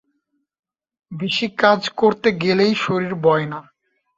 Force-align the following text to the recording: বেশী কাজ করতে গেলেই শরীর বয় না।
বেশী 1.11 1.47
কাজ 1.57 1.81
করতে 1.97 2.27
গেলেই 2.43 2.73
শরীর 2.75 3.13
বয় 3.25 3.45
না। 3.45 3.59